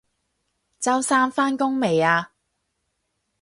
[0.79, 2.31] 周生返工未啊？